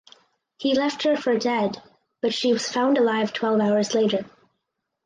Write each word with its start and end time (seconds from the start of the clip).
He 0.57 0.73
left 0.73 1.03
her 1.03 1.15
for 1.15 1.37
dead 1.37 1.79
but 2.23 2.33
she 2.33 2.51
was 2.53 2.67
found 2.71 2.97
alive 2.97 3.33
twelve 3.33 3.61
hours 3.61 3.93
later. 3.93 4.25